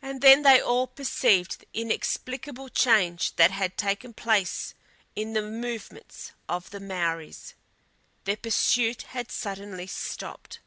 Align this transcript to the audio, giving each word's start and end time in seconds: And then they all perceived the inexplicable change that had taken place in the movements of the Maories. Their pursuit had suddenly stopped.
And 0.00 0.20
then 0.20 0.42
they 0.44 0.60
all 0.60 0.86
perceived 0.86 1.58
the 1.58 1.66
inexplicable 1.74 2.68
change 2.68 3.34
that 3.34 3.50
had 3.50 3.76
taken 3.76 4.14
place 4.14 4.74
in 5.16 5.32
the 5.32 5.42
movements 5.42 6.30
of 6.48 6.70
the 6.70 6.78
Maories. 6.78 7.54
Their 8.26 8.36
pursuit 8.36 9.02
had 9.10 9.32
suddenly 9.32 9.88
stopped. 9.88 10.60